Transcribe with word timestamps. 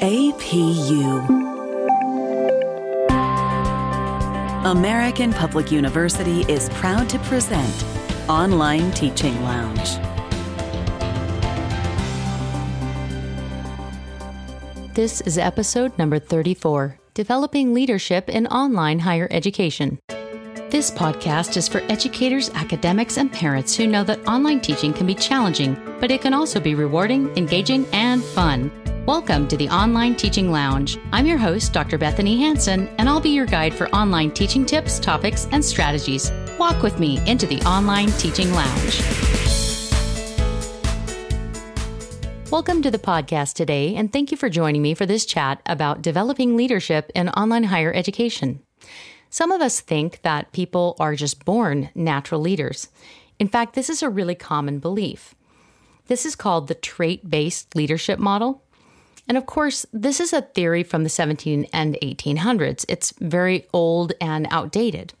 APU. 0.00 1.26
American 4.64 5.32
Public 5.32 5.72
University 5.72 6.42
is 6.42 6.68
proud 6.70 7.08
to 7.08 7.18
present 7.20 7.84
Online 8.28 8.92
Teaching 8.92 9.34
Lounge. 9.42 9.98
This 14.94 15.20
is 15.22 15.36
episode 15.36 15.98
number 15.98 16.20
34 16.20 16.96
Developing 17.14 17.74
Leadership 17.74 18.28
in 18.28 18.46
Online 18.46 19.00
Higher 19.00 19.26
Education. 19.32 19.98
This 20.70 20.92
podcast 20.92 21.56
is 21.56 21.66
for 21.66 21.80
educators, 21.88 22.50
academics, 22.50 23.16
and 23.16 23.32
parents 23.32 23.74
who 23.74 23.88
know 23.88 24.04
that 24.04 24.24
online 24.28 24.60
teaching 24.60 24.92
can 24.92 25.08
be 25.08 25.14
challenging, 25.16 25.76
but 25.98 26.12
it 26.12 26.20
can 26.20 26.34
also 26.34 26.60
be 26.60 26.76
rewarding, 26.76 27.36
engaging, 27.36 27.84
and 27.92 28.22
fun. 28.22 28.70
Welcome 29.08 29.48
to 29.48 29.56
the 29.56 29.70
Online 29.70 30.14
Teaching 30.14 30.52
Lounge. 30.52 30.98
I'm 31.14 31.24
your 31.24 31.38
host, 31.38 31.72
Dr. 31.72 31.96
Bethanie 31.96 32.36
Hansen, 32.36 32.88
and 32.98 33.08
I'll 33.08 33.22
be 33.22 33.30
your 33.30 33.46
guide 33.46 33.72
for 33.72 33.88
online 33.88 34.32
teaching 34.32 34.66
tips, 34.66 34.98
topics, 34.98 35.48
and 35.50 35.64
strategies. 35.64 36.30
Walk 36.58 36.82
with 36.82 37.00
me 37.00 37.18
into 37.26 37.46
the 37.46 37.58
Online 37.62 38.10
Teaching 38.18 38.52
Lounge. 38.52 39.00
Welcome 42.50 42.82
to 42.82 42.90
the 42.90 42.98
podcast 42.98 43.54
today, 43.54 43.94
and 43.94 44.12
thank 44.12 44.30
you 44.30 44.36
for 44.36 44.50
joining 44.50 44.82
me 44.82 44.92
for 44.92 45.06
this 45.06 45.24
chat 45.24 45.62
about 45.64 46.02
developing 46.02 46.54
leadership 46.54 47.10
in 47.14 47.30
online 47.30 47.64
higher 47.64 47.94
education. 47.94 48.60
Some 49.30 49.52
of 49.52 49.62
us 49.62 49.80
think 49.80 50.20
that 50.20 50.52
people 50.52 50.96
are 51.00 51.14
just 51.14 51.46
born 51.46 51.88
natural 51.94 52.42
leaders. 52.42 52.88
In 53.38 53.48
fact, 53.48 53.72
this 53.72 53.88
is 53.88 54.02
a 54.02 54.10
really 54.10 54.34
common 54.34 54.80
belief. 54.80 55.34
This 56.08 56.26
is 56.26 56.36
called 56.36 56.68
the 56.68 56.74
trait 56.74 57.30
based 57.30 57.74
leadership 57.74 58.18
model. 58.18 58.64
And 59.28 59.36
of 59.36 59.44
course, 59.44 59.84
this 59.92 60.20
is 60.20 60.32
a 60.32 60.42
theory 60.42 60.82
from 60.82 61.04
the 61.04 61.10
17 61.10 61.66
and 61.72 61.98
1800s. 62.02 62.86
It's 62.88 63.12
very 63.20 63.66
old 63.72 64.14
and 64.20 64.48
outdated. 64.50 65.12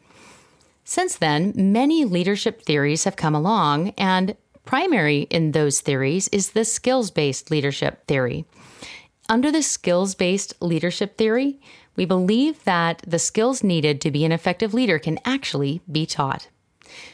Since 0.84 1.16
then, 1.16 1.52
many 1.54 2.06
leadership 2.06 2.62
theories 2.62 3.04
have 3.04 3.16
come 3.16 3.34
along, 3.34 3.90
and 3.98 4.34
primary 4.64 5.22
in 5.30 5.52
those 5.52 5.82
theories 5.82 6.28
is 6.28 6.50
the 6.50 6.64
skills 6.64 7.10
based 7.10 7.50
leadership 7.50 8.06
theory. 8.06 8.46
Under 9.28 9.52
the 9.52 9.62
skills 9.62 10.14
based 10.14 10.54
leadership 10.62 11.18
theory, 11.18 11.60
we 11.94 12.06
believe 12.06 12.64
that 12.64 13.02
the 13.06 13.18
skills 13.18 13.62
needed 13.62 14.00
to 14.00 14.10
be 14.10 14.24
an 14.24 14.32
effective 14.32 14.72
leader 14.72 14.98
can 14.98 15.18
actually 15.26 15.82
be 15.90 16.06
taught. 16.06 16.48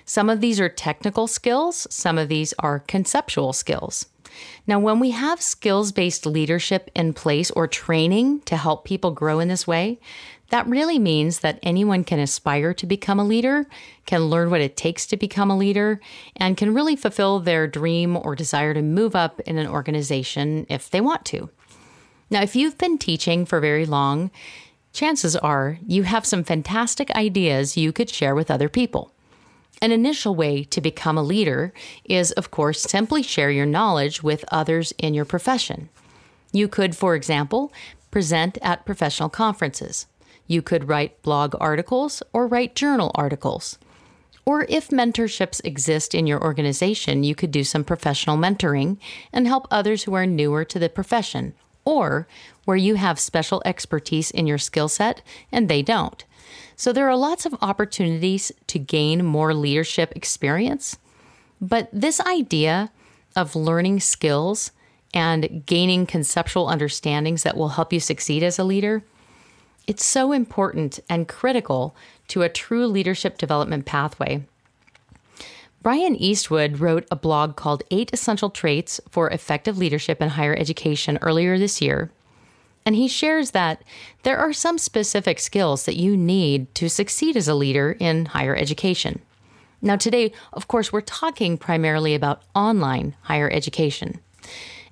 Some 0.05 0.31
of 0.31 0.41
these 0.41 0.61
are 0.61 0.69
technical 0.69 1.27
skills, 1.27 1.89
some 1.91 2.17
of 2.17 2.29
these 2.29 2.55
are 2.61 2.79
conceptual 2.79 3.53
skills. 3.53 4.07
Now, 4.67 4.79
when 4.79 5.01
we 5.01 5.11
have 5.11 5.41
skills 5.41 5.93
based 5.93 6.27
leadership 6.27 6.91
in 6.95 7.13
place 7.13 7.51
or 7.51 7.67
training 7.67 8.41
to 8.43 8.57
help 8.57 8.85
people 8.85 9.11
grow 9.11 9.41
in 9.41 9.49
this 9.49 9.67
way, 9.67 9.99
that 10.51 10.67
really 10.67 10.99
means 10.99 11.41
that 11.41 11.59
anyone 11.63 12.05
can 12.05 12.19
aspire 12.19 12.75
to 12.75 12.87
become 12.87 13.19
a 13.19 13.25
leader, 13.25 13.67
can 14.07 14.27
learn 14.27 14.51
what 14.51 14.61
it 14.61 14.77
takes 14.77 15.07
to 15.07 15.17
become 15.17 15.51
a 15.51 15.57
leader, 15.57 16.01
and 16.37 16.57
can 16.57 16.75
really 16.75 16.97
fulfill 16.97 17.41
their 17.41 17.67
dream 17.67 18.17
or 18.17 18.35
desire 18.35 18.75
to 18.75 18.83
move 18.83 19.17
up 19.17 19.41
in 19.41 19.59
an 19.59 19.67
organization 19.67 20.67
if 20.69 20.91
they 20.91 21.01
want 21.01 21.25
to. 21.27 21.51
Now, 22.31 22.43
if 22.43 22.55
you've 22.55 22.79
been 22.79 22.99
teaching 22.99 23.47
for 23.47 23.61
very 23.61 23.87
long, 23.87 24.31
chances 24.93 25.35
are 25.37 25.79
you 25.87 26.03
have 26.05 26.27
some 26.27 26.45
fantastic 26.45 27.11
ideas 27.13 27.77
you 27.77 27.93
could 27.93 28.11
share 28.11 28.35
with 28.35 28.51
other 28.51 28.69
people. 28.69 29.14
An 29.83 29.93
initial 29.93 30.35
way 30.35 30.65
to 30.65 30.81
become 30.81 31.19
a 31.19 31.23
leader 31.23 31.73
is, 32.05 32.33
of 32.33 32.51
course, 32.51 32.83
simply 32.83 33.23
share 33.23 33.51
your 33.51 33.67
knowledge 33.67 34.23
with 34.23 34.45
others 34.51 34.93
in 34.99 35.15
your 35.15 35.25
profession. 35.25 35.89
You 36.53 36.69
could, 36.69 36.97
for 36.97 37.15
example, 37.15 37.73
present 38.11 38.59
at 38.63 38.87
professional 38.87 39.29
conferences. 39.29 40.07
You 40.47 40.63
could 40.63 40.89
write 40.89 41.21
blog 41.23 41.55
articles 41.59 42.23
or 42.33 42.47
write 42.47 42.77
journal 42.77 43.11
articles. 43.15 43.79
Or 44.47 44.67
if 44.69 44.89
mentorships 44.89 45.61
exist 45.65 46.15
in 46.15 46.27
your 46.27 46.43
organization, 46.43 47.25
you 47.25 47.35
could 47.35 47.51
do 47.51 47.65
some 47.65 47.83
professional 47.83 48.37
mentoring 48.37 48.99
and 49.33 49.47
help 49.47 49.67
others 49.71 50.05
who 50.05 50.15
are 50.15 50.27
newer 50.27 50.65
to 50.67 50.79
the 50.79 50.89
profession 50.89 51.55
or 51.85 52.27
where 52.65 52.77
you 52.77 52.95
have 52.95 53.19
special 53.19 53.63
expertise 53.65 54.31
in 54.31 54.47
your 54.47 54.59
skill 54.59 54.89
set 54.89 55.23
and 55.51 55.69
they 55.69 55.83
don't. 55.83 56.25
So 56.77 56.93
there 56.93 57.09
are 57.09 57.17
lots 57.17 57.47
of 57.47 57.55
opportunities 57.61 58.53
to 58.67 58.79
gain 58.79 59.25
more 59.25 59.55
leadership 59.55 60.13
experience. 60.17 60.99
But 61.61 61.89
this 61.93 62.21
idea 62.21 62.91
of 63.37 63.57
learning 63.57 64.01
skills 64.01 64.73
and 65.13 65.65
gaining 65.67 66.07
conceptual 66.07 66.69
understandings 66.69 67.45
that 67.45 67.57
will 67.57 67.71
help 67.71 67.93
you 67.93 68.01
succeed 68.01 68.43
as 68.43 68.59
a 68.59 68.65
leader, 68.65 69.05
it's 69.87 70.05
so 70.05 70.33
important 70.33 70.99
and 71.09 71.29
critical 71.29 71.95
to 72.29 72.43
a 72.43 72.49
true 72.49 72.87
leadership 72.87 73.39
development 73.39 73.85
pathway. 73.85 74.45
Brian 75.83 76.17
Eastwood 76.17 76.81
wrote 76.81 77.07
a 77.11 77.17
blog 77.17 77.57
called 77.57 77.83
Eight 77.91 78.11
Essential 78.13 78.49
Traits 78.49 79.01
for 79.11 79.29
Effective 79.31 79.77
Leadership 79.77 80.23
in 80.23 80.31
Higher 80.31 80.57
Education 80.57 81.19
earlier 81.21 81.59
this 81.59 81.83
year. 81.83 82.11
And 82.87 82.95
he 82.97 83.09
shares 83.09 83.53
that 83.53 83.83
there 84.23 84.39
are 84.39 84.53
some 84.53 84.79
specific 84.79 85.39
skills 85.39 85.85
that 85.87 85.97
you 85.97 86.17
need 86.17 86.75
to 86.75 86.91
succeed 86.91 87.37
as 87.37 87.49
a 87.49 87.55
leader 87.55 87.97
in 87.99 88.27
higher 88.27 88.55
education. 88.55 89.23
Now, 89.81 89.97
today, 89.97 90.33
of 90.53 90.69
course, 90.69 90.93
we're 90.93 91.01
talking 91.01 91.59
primarily 91.59 92.15
about 92.15 92.43
online 92.55 93.17
higher 93.23 93.51
education. 93.51 94.21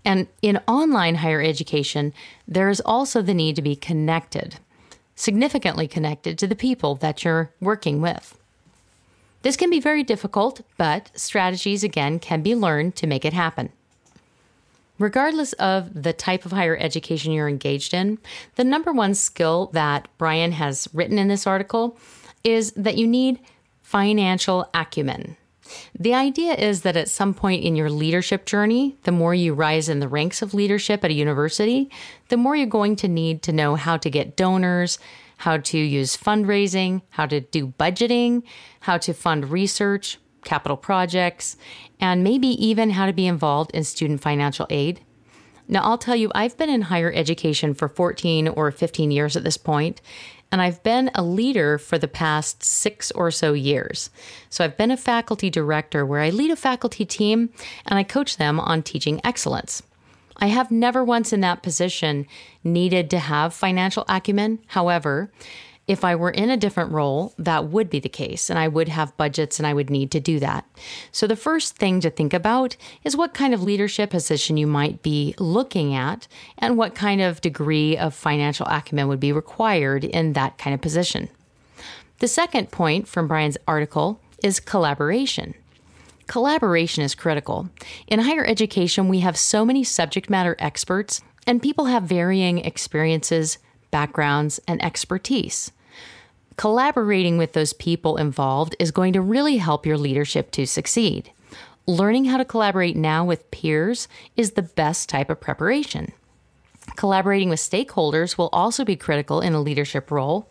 And 0.04 0.26
in 0.40 0.60
online 0.66 1.16
higher 1.16 1.42
education, 1.42 2.12
there 2.48 2.68
is 2.68 2.80
also 2.80 3.22
the 3.22 3.34
need 3.34 3.56
to 3.56 3.62
be 3.62 3.76
connected, 3.76 4.56
significantly 5.14 5.86
connected 5.86 6.38
to 6.38 6.46
the 6.46 6.56
people 6.56 6.94
that 6.96 7.24
you're 7.24 7.52
working 7.60 8.00
with. 8.00 8.38
This 9.42 9.56
can 9.56 9.70
be 9.70 9.80
very 9.80 10.02
difficult, 10.02 10.60
but 10.76 11.10
strategies, 11.14 11.82
again, 11.82 12.18
can 12.18 12.42
be 12.42 12.54
learned 12.54 12.96
to 12.96 13.06
make 13.06 13.24
it 13.24 13.32
happen. 13.32 13.70
Regardless 15.02 15.52
of 15.54 16.04
the 16.04 16.12
type 16.12 16.46
of 16.46 16.52
higher 16.52 16.76
education 16.76 17.32
you're 17.32 17.48
engaged 17.48 17.92
in, 17.92 18.18
the 18.54 18.62
number 18.62 18.92
one 18.92 19.14
skill 19.14 19.68
that 19.72 20.06
Brian 20.16 20.52
has 20.52 20.88
written 20.92 21.18
in 21.18 21.26
this 21.26 21.44
article 21.44 21.98
is 22.44 22.70
that 22.76 22.96
you 22.96 23.08
need 23.08 23.40
financial 23.82 24.70
acumen. 24.72 25.36
The 25.98 26.14
idea 26.14 26.54
is 26.54 26.82
that 26.82 26.96
at 26.96 27.08
some 27.08 27.34
point 27.34 27.64
in 27.64 27.74
your 27.74 27.90
leadership 27.90 28.46
journey, 28.46 28.96
the 29.02 29.10
more 29.10 29.34
you 29.34 29.54
rise 29.54 29.88
in 29.88 29.98
the 29.98 30.06
ranks 30.06 30.40
of 30.40 30.54
leadership 30.54 31.02
at 31.02 31.10
a 31.10 31.14
university, 31.14 31.90
the 32.28 32.36
more 32.36 32.54
you're 32.54 32.66
going 32.68 32.94
to 32.96 33.08
need 33.08 33.42
to 33.42 33.52
know 33.52 33.74
how 33.74 33.96
to 33.96 34.08
get 34.08 34.36
donors, 34.36 35.00
how 35.38 35.56
to 35.56 35.78
use 35.78 36.16
fundraising, 36.16 37.02
how 37.10 37.26
to 37.26 37.40
do 37.40 37.66
budgeting, 37.66 38.44
how 38.78 38.98
to 38.98 39.12
fund 39.12 39.50
research, 39.50 40.18
capital 40.44 40.76
projects, 40.76 41.56
and 42.00 42.24
maybe 42.24 42.48
even 42.48 42.90
how 42.90 43.06
to 43.06 43.12
be 43.12 43.26
involved 43.26 43.70
in 43.72 43.84
student 43.84 44.20
financial 44.20 44.66
aid. 44.70 45.00
Now, 45.68 45.82
I'll 45.82 45.98
tell 45.98 46.16
you, 46.16 46.30
I've 46.34 46.56
been 46.56 46.68
in 46.68 46.82
higher 46.82 47.12
education 47.12 47.74
for 47.74 47.88
14 47.88 48.48
or 48.48 48.70
15 48.70 49.10
years 49.10 49.36
at 49.36 49.44
this 49.44 49.56
point, 49.56 50.00
and 50.50 50.60
I've 50.60 50.82
been 50.82 51.10
a 51.14 51.22
leader 51.22 51.78
for 51.78 51.96
the 51.96 52.08
past 52.08 52.62
six 52.62 53.10
or 53.12 53.30
so 53.30 53.54
years. 53.54 54.10
So 54.50 54.62
I've 54.64 54.76
been 54.76 54.90
a 54.90 54.98
faculty 54.98 55.48
director 55.48 56.04
where 56.04 56.20
I 56.20 56.28
lead 56.28 56.50
a 56.50 56.56
faculty 56.56 57.06
team 57.06 57.50
and 57.86 57.98
I 57.98 58.02
coach 58.02 58.36
them 58.36 58.60
on 58.60 58.82
teaching 58.82 59.20
excellence. 59.24 59.82
I 60.36 60.46
have 60.46 60.70
never 60.70 61.02
once 61.02 61.32
in 61.32 61.40
that 61.40 61.62
position 61.62 62.26
needed 62.62 63.08
to 63.10 63.18
have 63.18 63.54
financial 63.54 64.04
acumen. 64.08 64.58
However, 64.66 65.32
if 65.88 66.04
I 66.04 66.14
were 66.14 66.30
in 66.30 66.48
a 66.48 66.56
different 66.56 66.92
role, 66.92 67.34
that 67.38 67.66
would 67.66 67.90
be 67.90 67.98
the 67.98 68.08
case, 68.08 68.48
and 68.48 68.58
I 68.58 68.68
would 68.68 68.88
have 68.88 69.16
budgets 69.16 69.58
and 69.58 69.66
I 69.66 69.74
would 69.74 69.90
need 69.90 70.10
to 70.12 70.20
do 70.20 70.38
that. 70.38 70.64
So, 71.10 71.26
the 71.26 71.36
first 71.36 71.76
thing 71.76 72.00
to 72.00 72.10
think 72.10 72.32
about 72.32 72.76
is 73.02 73.16
what 73.16 73.34
kind 73.34 73.52
of 73.52 73.62
leadership 73.62 74.10
position 74.10 74.56
you 74.56 74.66
might 74.66 75.02
be 75.02 75.34
looking 75.38 75.94
at 75.94 76.28
and 76.56 76.76
what 76.76 76.94
kind 76.94 77.20
of 77.20 77.40
degree 77.40 77.96
of 77.96 78.14
financial 78.14 78.66
acumen 78.66 79.08
would 79.08 79.20
be 79.20 79.32
required 79.32 80.04
in 80.04 80.34
that 80.34 80.56
kind 80.56 80.72
of 80.72 80.80
position. 80.80 81.28
The 82.20 82.28
second 82.28 82.70
point 82.70 83.08
from 83.08 83.26
Brian's 83.26 83.58
article 83.66 84.20
is 84.44 84.60
collaboration. 84.60 85.54
Collaboration 86.28 87.02
is 87.02 87.16
critical. 87.16 87.68
In 88.06 88.20
higher 88.20 88.46
education, 88.46 89.08
we 89.08 89.20
have 89.20 89.36
so 89.36 89.64
many 89.64 89.82
subject 89.82 90.30
matter 90.30 90.54
experts, 90.58 91.20
and 91.46 91.60
people 91.60 91.86
have 91.86 92.04
varying 92.04 92.58
experiences, 92.58 93.58
backgrounds, 93.92 94.58
and 94.66 94.82
expertise. 94.82 95.70
Collaborating 96.56 97.38
with 97.38 97.52
those 97.52 97.72
people 97.72 98.16
involved 98.16 98.74
is 98.80 98.90
going 98.90 99.12
to 99.12 99.20
really 99.20 99.58
help 99.58 99.86
your 99.86 99.96
leadership 99.96 100.50
to 100.50 100.66
succeed. 100.66 101.30
Learning 101.86 102.26
how 102.26 102.36
to 102.36 102.44
collaborate 102.44 102.96
now 102.96 103.24
with 103.24 103.50
peers 103.50 104.08
is 104.36 104.52
the 104.52 104.62
best 104.62 105.08
type 105.08 105.30
of 105.30 105.40
preparation. 105.40 106.12
Collaborating 106.96 107.48
with 107.48 107.60
stakeholders 107.60 108.36
will 108.36 108.50
also 108.52 108.84
be 108.84 108.96
critical 108.96 109.40
in 109.40 109.54
a 109.54 109.60
leadership 109.60 110.10
role. 110.10 110.48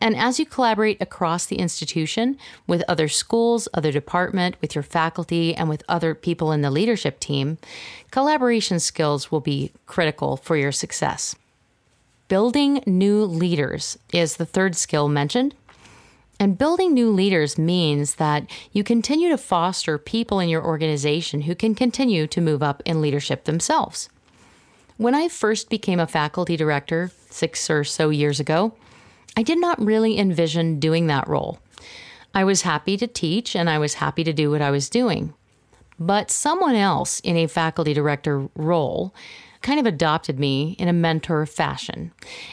And 0.00 0.16
as 0.16 0.38
you 0.38 0.46
collaborate 0.46 1.00
across 1.00 1.46
the 1.46 1.56
institution 1.56 2.36
with 2.66 2.84
other 2.88 3.08
schools, 3.08 3.68
other 3.72 3.92
department, 3.92 4.56
with 4.60 4.74
your 4.74 4.82
faculty, 4.82 5.54
and 5.54 5.68
with 5.68 5.82
other 5.88 6.14
people 6.14 6.52
in 6.52 6.62
the 6.62 6.70
leadership 6.70 7.20
team, 7.20 7.58
collaboration 8.10 8.78
skills 8.80 9.30
will 9.30 9.40
be 9.40 9.72
critical 9.86 10.36
for 10.36 10.56
your 10.56 10.72
success. 10.72 11.34
Building 12.28 12.82
new 12.86 13.24
leaders 13.24 13.96
is 14.12 14.36
the 14.36 14.46
third 14.46 14.74
skill 14.74 15.08
mentioned. 15.08 15.54
And 16.40 16.58
building 16.58 16.92
new 16.92 17.10
leaders 17.10 17.56
means 17.56 18.16
that 18.16 18.50
you 18.72 18.82
continue 18.82 19.28
to 19.28 19.38
foster 19.38 19.96
people 19.96 20.40
in 20.40 20.48
your 20.48 20.64
organization 20.64 21.42
who 21.42 21.54
can 21.54 21.74
continue 21.74 22.26
to 22.26 22.40
move 22.40 22.64
up 22.64 22.82
in 22.84 23.00
leadership 23.00 23.44
themselves. 23.44 24.08
When 24.96 25.14
I 25.14 25.28
first 25.28 25.70
became 25.70 26.00
a 26.00 26.06
faculty 26.06 26.56
director 26.56 27.12
six 27.30 27.70
or 27.70 27.84
so 27.84 28.10
years 28.10 28.40
ago, 28.40 28.74
I 29.36 29.42
did 29.42 29.58
not 29.58 29.80
really 29.80 30.18
envision 30.18 30.80
doing 30.80 31.06
that 31.06 31.28
role. 31.28 31.60
I 32.34 32.42
was 32.42 32.62
happy 32.62 32.96
to 32.96 33.06
teach 33.06 33.54
and 33.54 33.70
I 33.70 33.78
was 33.78 33.94
happy 33.94 34.24
to 34.24 34.32
do 34.32 34.50
what 34.50 34.62
I 34.62 34.70
was 34.70 34.90
doing. 34.90 35.32
But 35.98 36.30
someone 36.30 36.74
else 36.74 37.20
in 37.20 37.36
a 37.36 37.46
faculty 37.46 37.94
director 37.94 38.48
role 38.54 39.14
kind 39.66 39.80
of 39.80 39.86
adopted 39.86 40.38
me 40.38 40.76
in 40.78 40.86
a 40.86 40.92
mentor 40.92 41.44
fashion. 41.44 42.12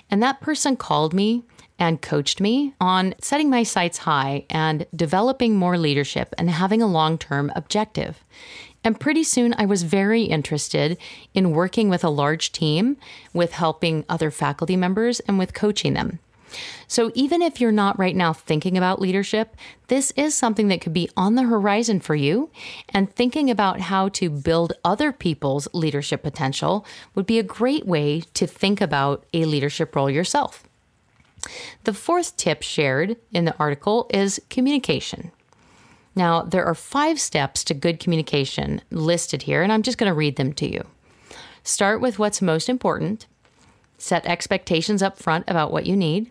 And 0.10 0.24
that 0.24 0.42
person 0.42 0.75
called 0.75 1.13
me 1.13 1.44
and 1.77 2.01
coached 2.01 2.42
me 2.42 2.74
on 2.81 3.13
setting 3.21 3.51
my 3.51 3.62
sights 3.62 4.00
high 4.00 4.45
and 4.50 4.88
developing 4.95 5.56
more 5.56 5.77
leadership 5.77 6.33
and 6.39 6.50
having 6.50 6.81
a 6.81 6.88
long 6.88 7.19
term 7.19 7.51
objective. 7.56 8.24
And 8.83 9.00
pretty 9.00 9.24
soon, 9.24 9.54
I 9.60 9.65
was 9.65 9.83
very 9.83 10.24
interested 10.24 10.98
in 11.36 11.51
working 11.51 11.88
with 11.88 12.04
a 12.04 12.10
large 12.10 12.51
team, 12.51 12.98
with 13.31 13.51
helping 13.51 14.06
other 14.09 14.31
faculty 14.31 14.75
members, 14.75 15.19
and 15.21 15.38
with 15.38 15.54
coaching 15.54 15.94
them. 15.94 16.18
So, 16.88 17.11
even 17.15 17.41
if 17.41 17.59
you're 17.59 17.71
not 17.71 17.97
right 17.97 18.15
now 18.15 18.33
thinking 18.33 18.77
about 18.77 19.01
leadership, 19.01 19.55
this 19.88 20.11
is 20.15 20.35
something 20.35 20.67
that 20.67 20.81
could 20.81 20.94
be 20.94 21.09
on 21.17 21.35
the 21.35 21.44
horizon 21.44 22.00
for 22.00 22.15
you. 22.15 22.50
And 22.89 23.13
thinking 23.13 23.50
about 23.50 23.81
how 23.81 24.09
to 24.09 24.29
build 24.29 24.73
other 24.83 25.11
people's 25.11 25.67
leadership 25.73 26.23
potential 26.23 26.85
would 27.15 27.25
be 27.25 27.39
a 27.39 27.44
great 27.44 27.85
way 27.85 28.21
to 28.33 28.47
think 28.47 28.81
about 28.81 29.25
a 29.33 29.45
leadership 29.45 29.95
role 29.95 30.09
yourself. 30.09 30.63
The 31.83 31.94
fourth 31.94 32.38
tip 32.38 32.61
shared 32.61 33.17
in 33.31 33.45
the 33.45 33.56
article 33.57 34.09
is 34.13 34.41
communication. 34.49 35.31
Now, 36.15 36.44
there 36.44 36.65
are 36.65 36.75
five 36.75 37.19
steps 37.19 37.63
to 37.65 37.73
good 37.73 37.99
communication 37.99 38.81
listed 38.91 39.44
here, 39.44 39.63
and 39.63 39.71
I'm 39.71 39.81
just 39.81 39.97
going 39.97 40.09
to 40.09 40.15
read 40.15 40.35
them 40.35 40.53
to 40.53 40.71
you. 40.71 40.85
Start 41.63 42.01
with 42.01 42.19
what's 42.19 42.41
most 42.41 42.69
important, 42.69 43.25
set 43.97 44.25
expectations 44.25 45.01
up 45.01 45.17
front 45.17 45.45
about 45.47 45.71
what 45.71 45.85
you 45.85 45.95
need, 45.95 46.29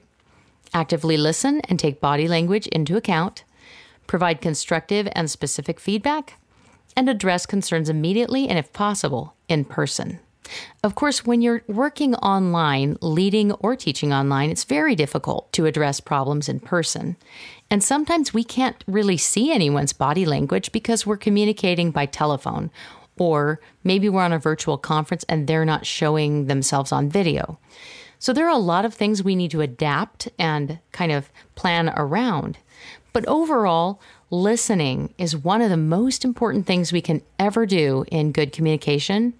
actively 0.74 1.16
listen 1.16 1.60
and 1.62 1.78
take 1.78 2.00
body 2.00 2.28
language 2.28 2.66
into 2.68 2.96
account, 2.96 3.44
provide 4.06 4.40
constructive 4.40 5.08
and 5.12 5.30
specific 5.30 5.78
feedback, 5.80 6.38
and 6.96 7.08
address 7.08 7.46
concerns 7.46 7.88
immediately 7.88 8.48
and, 8.48 8.58
if 8.58 8.72
possible, 8.72 9.34
in 9.48 9.64
person. 9.64 10.18
Of 10.82 10.94
course, 10.94 11.24
when 11.24 11.40
you're 11.40 11.62
working 11.68 12.14
online, 12.16 12.98
leading 13.00 13.52
or 13.52 13.76
teaching 13.76 14.12
online, 14.12 14.50
it's 14.50 14.64
very 14.64 14.94
difficult 14.94 15.52
to 15.52 15.66
address 15.66 16.00
problems 16.00 16.48
in 16.48 16.60
person. 16.60 17.16
And 17.70 17.82
sometimes 17.82 18.34
we 18.34 18.44
can't 18.44 18.84
really 18.86 19.16
see 19.16 19.52
anyone's 19.52 19.92
body 19.92 20.26
language 20.26 20.72
because 20.72 21.06
we're 21.06 21.16
communicating 21.16 21.90
by 21.90 22.06
telephone, 22.06 22.70
or 23.18 23.60
maybe 23.84 24.08
we're 24.08 24.22
on 24.22 24.32
a 24.32 24.38
virtual 24.38 24.76
conference 24.76 25.24
and 25.28 25.46
they're 25.46 25.64
not 25.64 25.86
showing 25.86 26.46
themselves 26.46 26.92
on 26.92 27.08
video. 27.08 27.58
So 28.22 28.32
there 28.32 28.46
are 28.46 28.50
a 28.50 28.56
lot 28.56 28.84
of 28.84 28.94
things 28.94 29.20
we 29.20 29.34
need 29.34 29.50
to 29.50 29.62
adapt 29.62 30.28
and 30.38 30.78
kind 30.92 31.10
of 31.10 31.28
plan 31.56 31.92
around. 31.96 32.56
But 33.12 33.26
overall, 33.26 34.00
listening 34.30 35.12
is 35.18 35.36
one 35.36 35.60
of 35.60 35.70
the 35.70 35.76
most 35.76 36.24
important 36.24 36.64
things 36.64 36.92
we 36.92 37.00
can 37.00 37.22
ever 37.40 37.66
do 37.66 38.04
in 38.12 38.30
good 38.30 38.52
communication. 38.52 39.34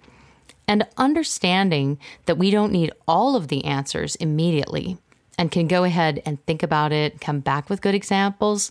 And 0.67 0.85
understanding 0.97 1.97
that 2.25 2.37
we 2.37 2.51
don't 2.51 2.73
need 2.73 2.91
all 3.07 3.37
of 3.37 3.47
the 3.47 3.63
answers 3.63 4.15
immediately 4.15 4.97
and 5.37 5.49
can 5.49 5.69
go 5.69 5.85
ahead 5.85 6.21
and 6.25 6.45
think 6.45 6.61
about 6.61 6.91
it, 6.91 7.21
come 7.21 7.39
back 7.39 7.69
with 7.69 7.81
good 7.81 7.95
examples 7.95 8.69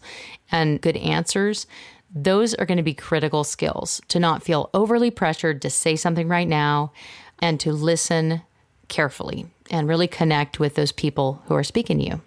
and 0.50 0.82
good 0.82 0.98
answers. 0.98 1.66
Those 2.14 2.52
are 2.52 2.66
going 2.66 2.76
to 2.76 2.82
be 2.82 2.92
critical 2.92 3.44
skills 3.44 4.02
to 4.08 4.20
not 4.20 4.42
feel 4.42 4.68
overly 4.74 5.10
pressured 5.10 5.62
to 5.62 5.70
say 5.70 5.96
something 5.96 6.28
right 6.28 6.46
now 6.46 6.92
and 7.38 7.58
to 7.60 7.72
listen 7.72 8.42
carefully 8.88 9.46
and 9.70 9.88
really 9.88 10.08
connect 10.08 10.60
with 10.60 10.74
those 10.74 10.92
people 10.92 11.42
who 11.46 11.54
are 11.54 11.64
speaking 11.64 11.98
to 11.98 12.04
you. 12.04 12.20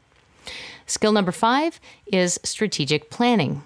Skill 0.88 1.12
number 1.12 1.32
five 1.32 1.80
is 2.06 2.40
strategic 2.44 3.10
planning. 3.10 3.64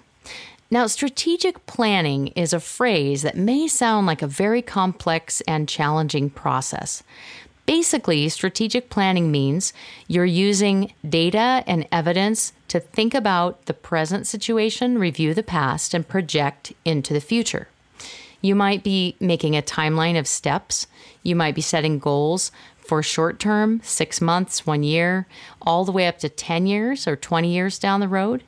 Now, 0.70 0.86
strategic 0.86 1.66
planning 1.66 2.28
is 2.28 2.52
a 2.52 2.60
phrase 2.60 3.22
that 3.22 3.36
may 3.36 3.66
sound 3.66 4.06
like 4.06 4.22
a 4.22 4.28
very 4.28 4.62
complex 4.62 5.40
and 5.42 5.68
challenging 5.68 6.30
process. 6.30 7.02
Basically, 7.66 8.28
strategic 8.28 8.88
planning 8.88 9.30
means 9.30 9.72
you're 10.06 10.24
using 10.24 10.92
data 11.08 11.62
and 11.66 11.86
evidence 11.92 12.52
to 12.68 12.80
think 12.80 13.14
about 13.14 13.66
the 13.66 13.74
present 13.74 14.26
situation, 14.26 14.98
review 14.98 15.34
the 15.34 15.42
past, 15.42 15.92
and 15.92 16.06
project 16.06 16.72
into 16.84 17.12
the 17.12 17.20
future. 17.20 17.68
You 18.40 18.54
might 18.54 18.82
be 18.82 19.16
making 19.20 19.56
a 19.56 19.62
timeline 19.62 20.18
of 20.18 20.26
steps. 20.26 20.86
You 21.22 21.36
might 21.36 21.54
be 21.54 21.60
setting 21.60 21.98
goals 21.98 22.50
for 22.90 23.04
short 23.04 23.38
term, 23.38 23.80
six 23.84 24.20
months, 24.20 24.66
one 24.66 24.82
year, 24.82 25.28
all 25.62 25.84
the 25.84 25.92
way 25.92 26.08
up 26.08 26.18
to 26.18 26.28
10 26.28 26.66
years 26.66 27.06
or 27.06 27.14
20 27.14 27.48
years 27.48 27.78
down 27.78 28.00
the 28.00 28.08
road. 28.08 28.42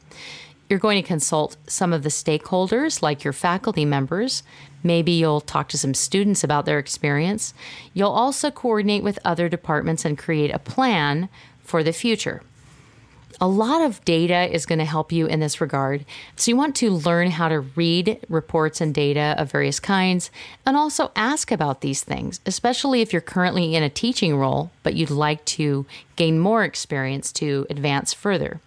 You're 0.69 0.81
going 0.81 1.01
to 1.01 1.07
consult 1.07 1.57
some 1.69 1.93
of 1.93 2.03
the 2.03 2.09
stakeholders, 2.09 3.03
like 3.03 3.23
your 3.23 3.33
faculty 3.33 3.85
members. 3.85 4.43
Maybe 4.83 5.13
you'll 5.13 5.43
talk 5.43 5.69
to 5.69 5.79
some 5.79 5.95
students 5.95 6.43
about 6.43 6.67
their 6.67 6.81
experience. 6.81 7.55
You'll 7.95 8.11
also 8.11 8.51
coordinate 8.51 9.05
with 9.05 9.21
other 9.25 9.49
departments 9.49 10.05
and 10.05 10.19
create 10.19 10.51
a 10.53 10.59
plan 10.59 11.29
for 11.63 11.85
the 11.85 11.93
future. 11.93 12.43
A 13.41 13.49
lot 13.49 13.83
of 13.83 14.05
data 14.05 14.53
is 14.53 14.67
going 14.67 14.79
to 14.79 14.85
help 14.85 15.13
you 15.13 15.27
in 15.27 15.41
this 15.41 15.61
regard. 15.61 16.05
So, 16.37 16.51
you 16.51 16.57
want 16.57 16.77
to 16.77 16.91
learn 16.91 17.31
how 17.31 17.49
to 17.49 17.61
read 17.61 18.19
reports 18.29 18.81
and 18.81 18.95
data 18.95 19.35
of 19.39 19.51
various 19.51 19.81
kinds 19.81 20.31
and 20.65 20.77
also 20.77 21.11
ask 21.17 21.51
about 21.51 21.81
these 21.81 22.05
things, 22.05 22.41
especially 22.47 23.01
if 23.01 23.13
you're 23.13 23.23
currently 23.23 23.75
in 23.75 23.83
a 23.83 23.91
teaching 23.91 24.37
role, 24.37 24.71
but 24.83 24.95
you'd 24.95 25.11
like 25.11 25.45
to 25.47 25.87
gain 26.17 26.39
more 26.39 26.65
experience 26.65 27.33
to 27.33 27.67
advance 27.71 28.13
further. 28.13 28.61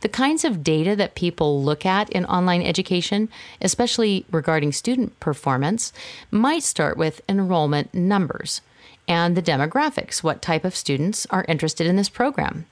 The 0.00 0.08
kinds 0.08 0.44
of 0.44 0.64
data 0.64 0.96
that 0.96 1.14
people 1.14 1.62
look 1.62 1.86
at 1.86 2.10
in 2.10 2.24
online 2.24 2.62
education, 2.62 3.28
especially 3.60 4.26
regarding 4.32 4.72
student 4.72 5.18
performance, 5.20 5.92
might 6.30 6.64
start 6.64 6.96
with 6.96 7.20
enrollment 7.28 7.94
numbers 7.94 8.62
and 9.06 9.36
the 9.36 9.42
demographics. 9.42 10.22
What 10.22 10.42
type 10.42 10.64
of 10.64 10.74
students 10.74 11.24
are 11.30 11.44
interested 11.46 11.86
in 11.86 11.96
this 11.96 12.08
program? 12.08 12.66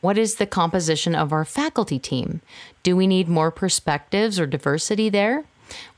What 0.00 0.16
is 0.16 0.36
the 0.36 0.46
composition 0.46 1.14
of 1.14 1.32
our 1.32 1.44
faculty 1.44 1.98
team? 1.98 2.40
Do 2.82 2.96
we 2.96 3.06
need 3.06 3.28
more 3.28 3.50
perspectives 3.50 4.38
or 4.38 4.46
diversity 4.46 5.08
there? 5.08 5.44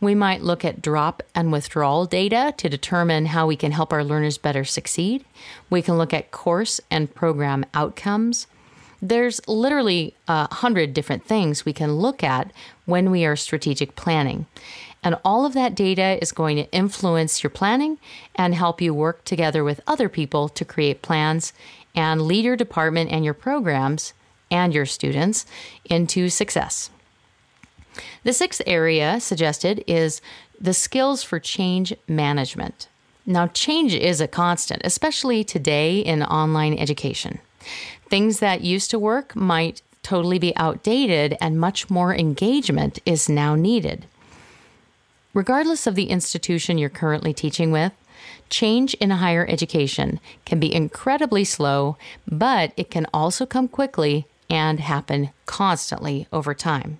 We 0.00 0.14
might 0.14 0.42
look 0.42 0.64
at 0.64 0.82
drop 0.82 1.22
and 1.34 1.52
withdrawal 1.52 2.06
data 2.06 2.54
to 2.56 2.68
determine 2.68 3.26
how 3.26 3.46
we 3.46 3.56
can 3.56 3.72
help 3.72 3.92
our 3.92 4.02
learners 4.02 4.38
better 4.38 4.64
succeed. 4.64 5.24
We 5.68 5.82
can 5.82 5.98
look 5.98 6.14
at 6.14 6.30
course 6.30 6.80
and 6.90 7.14
program 7.14 7.64
outcomes. 7.74 8.46
There's 9.02 9.46
literally 9.46 10.14
uh, 10.28 10.48
a 10.50 10.54
hundred 10.56 10.92
different 10.92 11.24
things 11.24 11.64
we 11.64 11.72
can 11.72 11.92
look 11.92 12.24
at 12.24 12.52
when 12.86 13.10
we 13.10 13.24
are 13.24 13.36
strategic 13.36 13.96
planning. 13.96 14.46
And 15.02 15.16
all 15.24 15.46
of 15.46 15.54
that 15.54 15.74
data 15.74 16.18
is 16.20 16.32
going 16.32 16.56
to 16.56 16.70
influence 16.72 17.42
your 17.42 17.50
planning 17.50 17.98
and 18.34 18.54
help 18.54 18.80
you 18.80 18.92
work 18.92 19.24
together 19.24 19.64
with 19.64 19.80
other 19.86 20.08
people 20.08 20.48
to 20.50 20.64
create 20.64 21.02
plans 21.02 21.52
and 21.94 22.22
lead 22.22 22.44
your 22.44 22.56
department 22.56 23.10
and 23.10 23.24
your 23.24 23.34
programs 23.34 24.12
and 24.50 24.74
your 24.74 24.86
students 24.86 25.46
into 25.86 26.28
success. 26.28 26.90
The 28.24 28.32
sixth 28.32 28.62
area 28.66 29.20
suggested 29.20 29.82
is 29.86 30.20
the 30.60 30.74
skills 30.74 31.22
for 31.22 31.38
change 31.38 31.94
management. 32.06 32.88
Now, 33.26 33.46
change 33.48 33.94
is 33.94 34.20
a 34.20 34.28
constant, 34.28 34.82
especially 34.84 35.44
today 35.44 36.00
in 36.00 36.22
online 36.22 36.78
education. 36.78 37.38
Things 38.08 38.40
that 38.40 38.62
used 38.62 38.90
to 38.90 38.98
work 38.98 39.36
might 39.36 39.82
totally 40.02 40.38
be 40.38 40.56
outdated, 40.56 41.36
and 41.40 41.60
much 41.60 41.90
more 41.90 42.14
engagement 42.14 42.98
is 43.04 43.28
now 43.28 43.54
needed. 43.54 44.06
Regardless 45.32 45.86
of 45.86 45.94
the 45.94 46.10
institution 46.10 46.78
you're 46.78 46.88
currently 46.88 47.32
teaching 47.32 47.70
with, 47.70 47.92
Change 48.50 48.94
in 48.94 49.10
higher 49.10 49.46
education 49.48 50.18
can 50.44 50.58
be 50.58 50.74
incredibly 50.74 51.44
slow, 51.44 51.96
but 52.26 52.72
it 52.76 52.90
can 52.90 53.06
also 53.14 53.46
come 53.46 53.68
quickly 53.68 54.26
and 54.50 54.80
happen 54.80 55.30
constantly 55.46 56.26
over 56.32 56.52
time. 56.52 56.98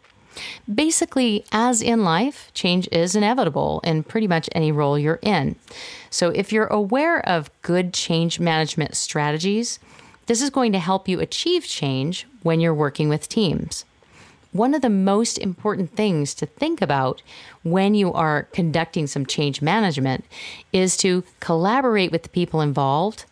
Basically, 0.72 1.44
as 1.50 1.82
in 1.82 2.04
life, 2.04 2.52
change 2.54 2.88
is 2.92 3.16
inevitable 3.16 3.80
in 3.82 4.04
pretty 4.04 4.28
much 4.28 4.48
any 4.52 4.70
role 4.70 4.96
you're 4.96 5.18
in. 5.22 5.56
So, 6.08 6.30
if 6.30 6.52
you're 6.52 6.66
aware 6.66 7.18
of 7.28 7.50
good 7.62 7.92
change 7.92 8.38
management 8.38 8.96
strategies, 8.96 9.80
this 10.26 10.40
is 10.40 10.50
going 10.50 10.70
to 10.70 10.78
help 10.78 11.08
you 11.08 11.18
achieve 11.18 11.64
change 11.64 12.28
when 12.44 12.60
you're 12.60 12.72
working 12.72 13.08
with 13.08 13.28
teams 13.28 13.84
one 14.52 14.74
of 14.74 14.82
the 14.82 14.90
most 14.90 15.38
important 15.38 15.94
things 15.94 16.34
to 16.34 16.46
think 16.46 16.82
about 16.82 17.22
when 17.62 17.94
you 17.94 18.12
are 18.12 18.44
conducting 18.52 19.06
some 19.06 19.24
change 19.24 19.62
management 19.62 20.24
is 20.72 20.96
to 20.98 21.24
collaborate 21.38 22.10
with 22.10 22.24
the 22.24 22.28
people 22.28 22.60
involved, 22.60 23.24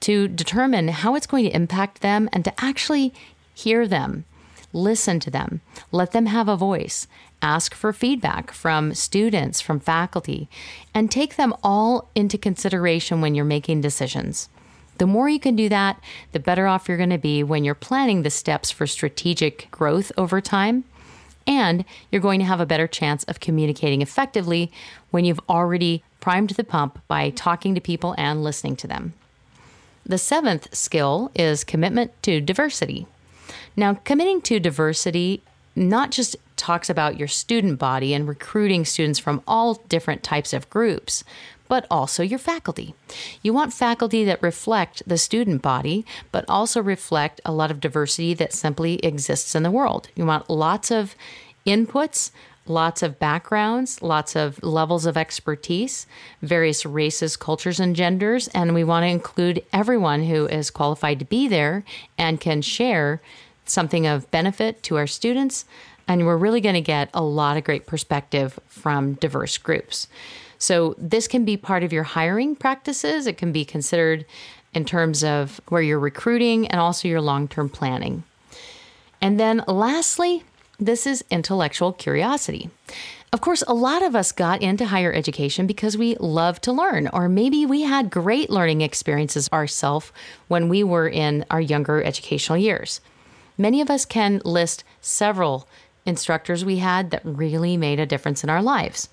to 0.00 0.28
determine 0.28 0.88
how 0.88 1.14
it's 1.14 1.26
going 1.26 1.44
to 1.44 1.54
impact 1.54 2.00
them 2.00 2.28
and 2.32 2.44
to 2.44 2.64
actually 2.64 3.12
hear 3.54 3.86
them, 3.86 4.24
listen 4.72 5.20
to 5.20 5.30
them, 5.30 5.60
let 5.92 6.12
them 6.12 6.26
have 6.26 6.48
a 6.48 6.56
voice, 6.56 7.06
ask 7.42 7.74
for 7.74 7.92
feedback 7.92 8.50
from 8.50 8.94
students, 8.94 9.60
from 9.60 9.80
faculty, 9.80 10.48
and 10.94 11.10
take 11.10 11.36
them 11.36 11.54
all 11.62 12.08
into 12.14 12.38
consideration 12.38 13.20
when 13.20 13.34
you're 13.34 13.44
making 13.44 13.80
decisions. 13.80 14.48
The 14.98 15.06
more 15.06 15.28
you 15.28 15.40
can 15.40 15.56
do 15.56 15.68
that, 15.68 16.00
the 16.32 16.40
better 16.40 16.66
off 16.66 16.88
you're 16.88 16.96
going 16.96 17.10
to 17.10 17.18
be 17.18 17.42
when 17.42 17.64
you're 17.64 17.74
planning 17.74 18.22
the 18.22 18.30
steps 18.30 18.70
for 18.70 18.86
strategic 18.86 19.70
growth 19.70 20.12
over 20.16 20.40
time. 20.40 20.84
And 21.46 21.84
you're 22.12 22.20
going 22.20 22.40
to 22.40 22.46
have 22.46 22.60
a 22.60 22.66
better 22.66 22.86
chance 22.86 23.24
of 23.24 23.40
communicating 23.40 24.02
effectively 24.02 24.70
when 25.10 25.24
you've 25.24 25.40
already 25.48 26.04
primed 26.20 26.50
the 26.50 26.64
pump 26.64 27.00
by 27.08 27.30
talking 27.30 27.74
to 27.74 27.80
people 27.80 28.14
and 28.18 28.44
listening 28.44 28.76
to 28.76 28.86
them. 28.86 29.14
The 30.04 30.18
seventh 30.18 30.74
skill 30.74 31.30
is 31.34 31.64
commitment 31.64 32.12
to 32.24 32.40
diversity. 32.40 33.06
Now, 33.76 33.94
committing 33.94 34.42
to 34.42 34.60
diversity 34.60 35.42
not 35.76 36.10
just 36.10 36.36
talks 36.56 36.90
about 36.90 37.18
your 37.18 37.28
student 37.28 37.78
body 37.78 38.12
and 38.12 38.26
recruiting 38.26 38.84
students 38.84 39.18
from 39.18 39.42
all 39.46 39.74
different 39.88 40.22
types 40.22 40.52
of 40.52 40.68
groups, 40.68 41.24
but 41.68 41.86
also 41.90 42.22
your 42.22 42.38
faculty. 42.38 42.94
You 43.42 43.52
want 43.52 43.72
faculty 43.72 44.24
that 44.24 44.42
reflect 44.42 45.02
the 45.06 45.18
student 45.18 45.62
body, 45.62 46.04
but 46.32 46.44
also 46.48 46.82
reflect 46.82 47.40
a 47.44 47.52
lot 47.52 47.70
of 47.70 47.80
diversity 47.80 48.34
that 48.34 48.52
simply 48.52 48.96
exists 49.04 49.54
in 49.54 49.62
the 49.62 49.70
world. 49.70 50.08
You 50.14 50.26
want 50.26 50.50
lots 50.50 50.90
of 50.90 51.14
inputs, 51.66 52.30
lots 52.66 53.02
of 53.02 53.18
backgrounds, 53.18 54.02
lots 54.02 54.36
of 54.36 54.62
levels 54.62 55.06
of 55.06 55.16
expertise, 55.16 56.06
various 56.42 56.84
races, 56.84 57.36
cultures, 57.36 57.80
and 57.80 57.96
genders. 57.96 58.48
And 58.48 58.74
we 58.74 58.84
want 58.84 59.04
to 59.04 59.08
include 59.08 59.64
everyone 59.72 60.24
who 60.24 60.46
is 60.46 60.70
qualified 60.70 61.18
to 61.18 61.24
be 61.24 61.48
there 61.48 61.84
and 62.16 62.40
can 62.40 62.62
share 62.62 63.20
something 63.64 64.06
of 64.06 64.30
benefit 64.30 64.82
to 64.84 64.96
our 64.96 65.06
students. 65.06 65.64
And 66.06 66.24
we're 66.24 66.36
really 66.36 66.60
going 66.60 66.74
to 66.74 66.80
get 66.80 67.10
a 67.12 67.22
lot 67.22 67.56
of 67.56 67.64
great 67.64 67.86
perspective 67.86 68.58
from 68.66 69.14
diverse 69.14 69.58
groups. 69.58 70.08
So, 70.58 70.94
this 70.98 71.28
can 71.28 71.44
be 71.44 71.56
part 71.56 71.84
of 71.84 71.92
your 71.92 72.02
hiring 72.02 72.56
practices. 72.56 73.26
It 73.26 73.38
can 73.38 73.52
be 73.52 73.64
considered 73.64 74.26
in 74.74 74.84
terms 74.84 75.24
of 75.24 75.60
where 75.68 75.82
you're 75.82 75.98
recruiting 75.98 76.66
and 76.68 76.80
also 76.80 77.08
your 77.08 77.20
long 77.20 77.48
term 77.48 77.68
planning. 77.68 78.24
And 79.20 79.38
then, 79.38 79.62
lastly, 79.66 80.44
this 80.78 81.06
is 81.06 81.24
intellectual 81.30 81.92
curiosity. 81.92 82.70
Of 83.32 83.40
course, 83.42 83.62
a 83.68 83.74
lot 83.74 84.02
of 84.02 84.16
us 84.16 84.32
got 84.32 84.62
into 84.62 84.86
higher 84.86 85.12
education 85.12 85.66
because 85.66 85.98
we 85.98 86.14
love 86.16 86.60
to 86.62 86.72
learn, 86.72 87.08
or 87.08 87.28
maybe 87.28 87.66
we 87.66 87.82
had 87.82 88.10
great 88.10 88.48
learning 88.48 88.80
experiences 88.80 89.50
ourselves 89.52 90.12
when 90.48 90.68
we 90.68 90.82
were 90.82 91.08
in 91.08 91.44
our 91.50 91.60
younger 91.60 92.02
educational 92.02 92.56
years. 92.56 93.00
Many 93.58 93.80
of 93.80 93.90
us 93.90 94.06
can 94.06 94.40
list 94.44 94.82
several 95.02 95.68
instructors 96.06 96.64
we 96.64 96.78
had 96.78 97.10
that 97.10 97.20
really 97.24 97.76
made 97.76 98.00
a 98.00 98.06
difference 98.06 98.42
in 98.42 98.48
our 98.48 98.62
lives. 98.62 99.10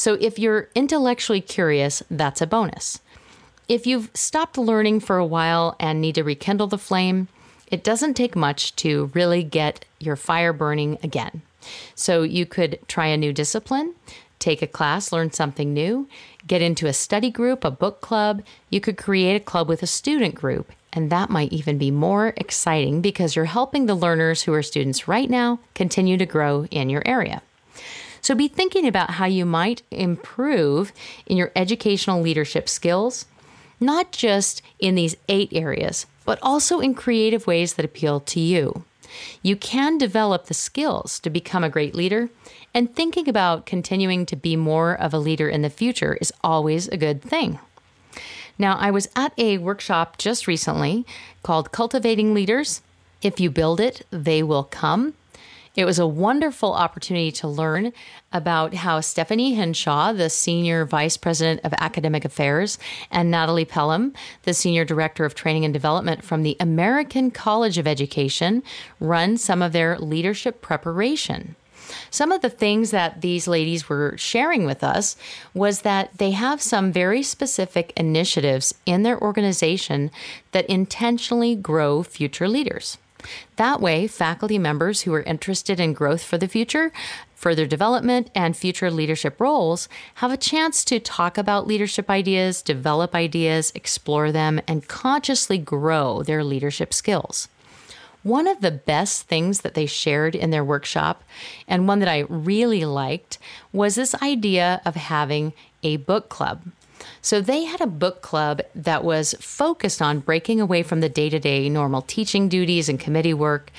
So 0.00 0.16
if 0.18 0.38
you're 0.38 0.70
intellectually 0.74 1.42
curious, 1.42 2.02
that's 2.10 2.40
a 2.40 2.46
bonus. 2.46 3.00
If 3.68 3.86
you've 3.86 4.10
stopped 4.14 4.56
learning 4.56 5.00
for 5.00 5.18
a 5.18 5.26
while 5.26 5.76
and 5.78 6.00
need 6.00 6.14
to 6.14 6.24
rekindle 6.24 6.68
the 6.68 6.78
flame, 6.78 7.28
it 7.70 7.84
doesn't 7.84 8.14
take 8.14 8.34
much 8.34 8.74
to 8.76 9.10
really 9.12 9.42
get 9.42 9.84
your 9.98 10.16
fire 10.16 10.54
burning 10.54 10.96
again. 11.02 11.42
So 11.94 12.22
you 12.22 12.46
could 12.46 12.78
try 12.88 13.08
a 13.08 13.18
new 13.18 13.34
discipline, 13.34 13.94
take 14.38 14.62
a 14.62 14.66
class, 14.66 15.12
learn 15.12 15.32
something 15.32 15.74
new, 15.74 16.08
get 16.46 16.62
into 16.62 16.86
a 16.86 16.94
study 16.94 17.30
group, 17.30 17.62
a 17.62 17.70
book 17.70 18.00
club. 18.00 18.42
You 18.70 18.80
could 18.80 18.96
create 18.96 19.36
a 19.36 19.44
club 19.44 19.68
with 19.68 19.82
a 19.82 19.86
student 19.86 20.34
group. 20.34 20.72
And 20.94 21.10
that 21.10 21.28
might 21.28 21.52
even 21.52 21.76
be 21.76 21.90
more 21.90 22.32
exciting 22.38 23.02
because 23.02 23.36
you're 23.36 23.44
helping 23.44 23.84
the 23.84 23.94
learners 23.94 24.44
who 24.44 24.54
are 24.54 24.62
students 24.62 25.06
right 25.06 25.28
now 25.28 25.60
continue 25.74 26.16
to 26.16 26.24
grow 26.24 26.64
in 26.70 26.88
your 26.88 27.02
area. 27.04 27.42
So 28.20 28.34
be 28.34 28.48
thinking 28.48 28.86
about 28.86 29.12
how 29.12 29.26
you 29.26 29.44
might 29.44 29.82
improve 29.90 30.92
in 31.26 31.36
your 31.36 31.52
educational 31.56 32.20
leadership 32.20 32.68
skills, 32.68 33.26
not 33.80 34.12
just 34.12 34.62
in 34.78 34.94
these 34.94 35.16
eight 35.28 35.48
areas, 35.52 36.06
but 36.24 36.38
also 36.42 36.80
in 36.80 36.94
creative 36.94 37.46
ways 37.46 37.74
that 37.74 37.84
appeal 37.84 38.20
to 38.20 38.40
you. 38.40 38.84
You 39.42 39.56
can 39.56 39.98
develop 39.98 40.46
the 40.46 40.54
skills 40.54 41.18
to 41.20 41.30
become 41.30 41.64
a 41.64 41.70
great 41.70 41.94
leader, 41.94 42.28
and 42.72 42.94
thinking 42.94 43.28
about 43.28 43.66
continuing 43.66 44.24
to 44.26 44.36
be 44.36 44.54
more 44.54 44.94
of 44.94 45.12
a 45.12 45.18
leader 45.18 45.48
in 45.48 45.62
the 45.62 45.70
future 45.70 46.16
is 46.20 46.32
always 46.44 46.86
a 46.88 46.96
good 46.96 47.22
thing. 47.22 47.58
Now, 48.58 48.76
I 48.76 48.90
was 48.90 49.08
at 49.16 49.32
a 49.38 49.58
workshop 49.58 50.18
just 50.18 50.46
recently 50.46 51.06
called 51.42 51.72
Cultivating 51.72 52.34
Leaders. 52.34 52.82
If 53.22 53.40
you 53.40 53.50
build 53.50 53.80
it, 53.80 54.06
they 54.10 54.42
will 54.42 54.64
come. 54.64 55.14
It 55.76 55.84
was 55.84 56.00
a 56.00 56.06
wonderful 56.06 56.72
opportunity 56.72 57.30
to 57.32 57.46
learn 57.46 57.92
about 58.32 58.74
how 58.74 59.00
Stephanie 59.00 59.54
Henshaw, 59.54 60.12
the 60.12 60.28
Senior 60.28 60.84
Vice 60.84 61.16
President 61.16 61.60
of 61.62 61.72
Academic 61.78 62.24
Affairs, 62.24 62.76
and 63.08 63.30
Natalie 63.30 63.64
Pelham, 63.64 64.12
the 64.42 64.52
Senior 64.52 64.84
Director 64.84 65.24
of 65.24 65.36
Training 65.36 65.64
and 65.64 65.72
Development 65.72 66.24
from 66.24 66.42
the 66.42 66.56
American 66.58 67.30
College 67.30 67.78
of 67.78 67.86
Education, 67.86 68.64
run 68.98 69.36
some 69.36 69.62
of 69.62 69.72
their 69.72 69.96
leadership 69.96 70.60
preparation. 70.60 71.54
Some 72.10 72.32
of 72.32 72.40
the 72.40 72.50
things 72.50 72.90
that 72.90 73.20
these 73.20 73.46
ladies 73.46 73.88
were 73.88 74.16
sharing 74.16 74.64
with 74.64 74.82
us 74.82 75.16
was 75.54 75.82
that 75.82 76.18
they 76.18 76.32
have 76.32 76.60
some 76.60 76.90
very 76.90 77.22
specific 77.22 77.92
initiatives 77.96 78.74
in 78.86 79.04
their 79.04 79.20
organization 79.20 80.10
that 80.50 80.66
intentionally 80.66 81.54
grow 81.54 82.02
future 82.02 82.48
leaders. 82.48 82.98
That 83.56 83.80
way, 83.80 84.06
faculty 84.06 84.58
members 84.58 85.02
who 85.02 85.14
are 85.14 85.22
interested 85.22 85.80
in 85.80 85.92
growth 85.92 86.22
for 86.22 86.38
the 86.38 86.48
future, 86.48 86.92
further 87.34 87.66
development, 87.66 88.30
and 88.34 88.56
future 88.56 88.90
leadership 88.90 89.40
roles 89.40 89.88
have 90.16 90.30
a 90.30 90.36
chance 90.36 90.84
to 90.84 91.00
talk 91.00 91.38
about 91.38 91.66
leadership 91.66 92.10
ideas, 92.10 92.60
develop 92.62 93.14
ideas, 93.14 93.72
explore 93.74 94.30
them, 94.30 94.60
and 94.68 94.88
consciously 94.88 95.56
grow 95.56 96.22
their 96.22 96.44
leadership 96.44 96.92
skills. 96.92 97.48
One 98.22 98.46
of 98.46 98.60
the 98.60 98.70
best 98.70 99.22
things 99.22 99.62
that 99.62 99.72
they 99.72 99.86
shared 99.86 100.34
in 100.34 100.50
their 100.50 100.64
workshop, 100.64 101.24
and 101.66 101.88
one 101.88 102.00
that 102.00 102.08
I 102.08 102.26
really 102.28 102.84
liked, 102.84 103.38
was 103.72 103.94
this 103.94 104.14
idea 104.16 104.82
of 104.84 104.94
having 104.94 105.54
a 105.82 105.96
book 105.96 106.28
club. 106.28 106.62
So 107.22 107.40
they 107.40 107.64
had 107.64 107.80
a 107.80 107.86
book 107.86 108.22
club 108.22 108.62
that 108.74 109.04
was 109.04 109.34
focused 109.40 110.00
on 110.00 110.20
breaking 110.20 110.60
away 110.60 110.82
from 110.82 111.00
the 111.00 111.08
day 111.08 111.28
to 111.30 111.38
day 111.38 111.68
normal 111.68 112.02
teaching 112.02 112.48
duties 112.48 112.88
and 112.88 112.98
committee 112.98 113.34
work, 113.34 113.70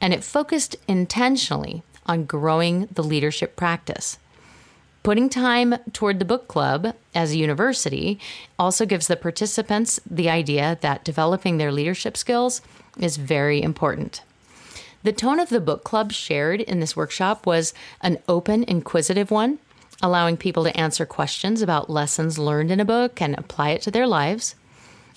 and 0.00 0.12
it 0.12 0.24
focused 0.24 0.76
intentionally 0.88 1.82
on 2.06 2.24
growing 2.24 2.88
the 2.90 3.04
leadership 3.04 3.56
practice. 3.56 4.18
Putting 5.02 5.30
time 5.30 5.76
toward 5.92 6.18
the 6.18 6.26
book 6.26 6.46
club 6.46 6.94
as 7.14 7.32
a 7.32 7.38
university 7.38 8.20
also 8.58 8.84
gives 8.84 9.06
the 9.06 9.16
participants 9.16 9.98
the 10.08 10.28
idea 10.28 10.76
that 10.82 11.04
developing 11.04 11.56
their 11.56 11.72
leadership 11.72 12.16
skills 12.18 12.60
is 12.98 13.16
very 13.16 13.62
important. 13.62 14.22
The 15.02 15.12
tone 15.12 15.40
of 15.40 15.48
the 15.48 15.60
book 15.60 15.84
club 15.84 16.12
shared 16.12 16.60
in 16.60 16.80
this 16.80 16.94
workshop 16.94 17.46
was 17.46 17.72
an 18.02 18.18
open, 18.28 18.64
inquisitive 18.64 19.30
one, 19.30 19.58
allowing 20.02 20.36
people 20.36 20.64
to 20.64 20.76
answer 20.76 21.04
questions 21.06 21.62
about 21.62 21.90
lessons 21.90 22.38
learned 22.38 22.70
in 22.70 22.80
a 22.80 22.84
book 22.84 23.20
and 23.20 23.38
apply 23.38 23.70
it 23.70 23.82
to 23.82 23.90
their 23.90 24.06
lives. 24.06 24.54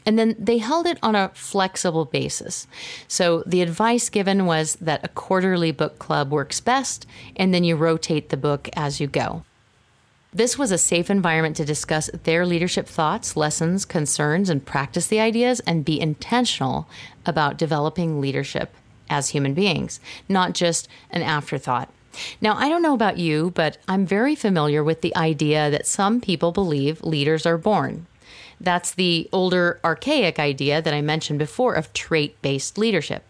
And 0.06 0.20
then 0.20 0.36
they 0.38 0.58
held 0.58 0.86
it 0.86 0.98
on 1.02 1.16
a 1.16 1.32
flexible 1.34 2.06
basis. 2.06 2.68
So 3.08 3.44
the 3.46 3.62
advice 3.62 4.10
given 4.10 4.46
was 4.46 4.76
that 4.82 5.04
a 5.04 5.10
quarterly 5.10 5.72
book 5.72 5.98
club 5.98 6.32
works 6.32 6.60
best, 6.60 7.06
and 7.36 7.54
then 7.54 7.64
you 7.64 7.76
rotate 7.76 8.30
the 8.30 8.38
book 8.38 8.70
as 8.74 9.00
you 9.00 9.08
go. 9.08 9.44
This 10.34 10.58
was 10.58 10.72
a 10.72 10.80
safe 10.80 11.12
environment 11.12 11.56
to 11.58 11.66
discuss 11.66 12.10
their 12.24 12.46
leadership 12.46 12.88
thoughts, 12.88 13.38
lessons, 13.38 13.86
concerns, 13.86 14.50
and 14.50 14.66
practice 14.66 15.08
the 15.08 15.20
ideas 15.20 15.60
and 15.62 15.86
be 15.86 16.02
intentional 16.02 16.90
about 17.26 17.58
developing 17.58 18.20
leadership 18.20 18.74
as 19.10 19.30
human 19.30 19.54
beings, 19.54 20.00
not 20.28 20.54
just 20.54 20.88
an 21.12 21.22
afterthought. 21.22 21.90
Now, 22.42 22.56
I 22.56 22.70
don't 22.70 22.82
know 22.82 22.94
about 22.94 23.18
you, 23.18 23.52
but 23.56 23.78
I'm 23.88 24.06
very 24.06 24.36
familiar 24.36 24.84
with 24.84 25.02
the 25.02 25.16
idea 25.16 25.70
that 25.72 25.88
some 25.88 26.22
people 26.22 26.52
believe 26.52 27.04
leaders 27.04 27.46
are 27.46 27.58
born. 27.58 28.08
That's 28.60 28.94
the 28.94 29.28
older, 29.32 29.80
archaic 29.84 30.40
idea 30.40 30.82
that 30.82 30.94
I 30.94 31.02
mentioned 31.02 31.40
before 31.40 31.74
of 31.74 31.92
trait 31.94 32.42
based 32.42 32.78
leadership. 32.78 33.24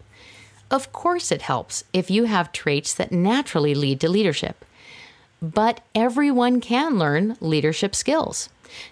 Of 0.70 0.92
course, 0.92 1.30
it 1.30 1.42
helps 1.42 1.84
if 1.92 2.10
you 2.10 2.24
have 2.24 2.52
traits 2.52 2.94
that 2.94 3.12
naturally 3.12 3.74
lead 3.74 4.00
to 4.00 4.08
leadership. 4.08 4.64
But 5.42 5.80
everyone 5.94 6.60
can 6.60 6.98
learn 6.98 7.36
leadership 7.40 7.94
skills. 7.94 8.48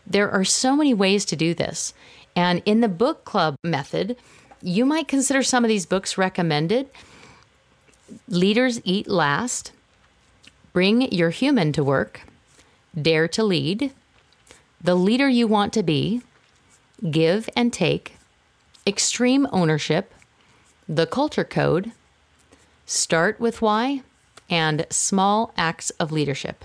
There 0.07 0.31
are 0.31 0.45
so 0.45 0.77
many 0.77 0.95
ways 0.95 1.25
to 1.27 1.37
do 1.37 1.55
this. 1.55 1.95
And 2.37 2.63
in 2.65 2.81
the 2.81 2.89
book 2.89 3.25
club 3.25 3.57
method, 3.65 4.17
you 4.63 4.85
might 4.85 5.09
consider 5.09 5.43
some 5.43 5.65
of 5.65 5.69
these 5.69 5.87
books 5.87 6.19
recommended. 6.19 6.89
Leaders 8.29 8.81
Eat 8.85 9.09
Last, 9.09 9.73
Bring 10.73 11.12
Your 11.12 11.29
Human 11.29 11.73
to 11.75 11.85
Work, 11.85 12.23
Dare 13.00 13.29
to 13.29 13.45
Lead, 13.45 13.93
The 14.81 14.95
Leader 14.95 15.29
You 15.29 15.47
Want 15.47 15.75
to 15.75 15.83
Be, 15.83 16.23
Give 17.11 17.47
and 17.55 17.71
Take, 17.71 18.17
extreme 18.87 19.47
ownership, 19.52 20.14
the 20.88 21.07
culture 21.07 21.45
code, 21.45 21.93
start 22.87 23.38
with 23.38 23.61
why, 23.61 24.02
and 24.49 24.87
small 24.88 25.52
acts 25.59 25.91
of 26.00 26.11
leadership. 26.11 26.64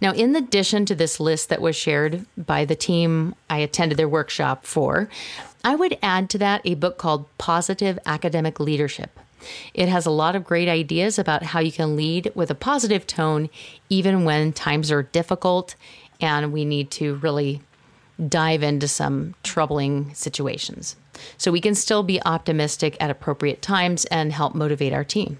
Now, 0.00 0.12
in 0.12 0.36
addition 0.36 0.86
to 0.86 0.94
this 0.94 1.18
list 1.18 1.48
that 1.48 1.60
was 1.60 1.74
shared 1.74 2.24
by 2.36 2.64
the 2.64 2.76
team 2.76 3.34
I 3.50 3.58
attended 3.58 3.98
their 3.98 4.08
workshop 4.08 4.64
for, 4.64 5.08
I 5.64 5.74
would 5.74 5.98
add 6.00 6.30
to 6.30 6.38
that 6.38 6.60
a 6.64 6.74
book 6.74 6.96
called 6.96 7.26
Positive 7.38 7.98
Academic 8.06 8.60
Leadership. 8.60 9.18
It 9.74 9.88
has 9.88 10.06
a 10.06 10.10
lot 10.10 10.36
of 10.36 10.44
great 10.44 10.68
ideas 10.68 11.18
about 11.18 11.42
how 11.42 11.60
you 11.60 11.72
can 11.72 11.96
lead 11.96 12.32
with 12.34 12.50
a 12.50 12.54
positive 12.54 13.06
tone, 13.06 13.50
even 13.88 14.24
when 14.24 14.52
times 14.52 14.90
are 14.90 15.02
difficult 15.02 15.74
and 16.20 16.52
we 16.52 16.64
need 16.64 16.90
to 16.92 17.16
really 17.16 17.60
dive 18.28 18.62
into 18.62 18.86
some 18.86 19.34
troubling 19.42 20.14
situations. 20.14 20.96
So 21.36 21.50
we 21.50 21.60
can 21.60 21.74
still 21.74 22.02
be 22.02 22.22
optimistic 22.22 22.96
at 23.00 23.10
appropriate 23.10 23.62
times 23.62 24.04
and 24.06 24.32
help 24.32 24.54
motivate 24.54 24.92
our 24.92 25.04
team. 25.04 25.38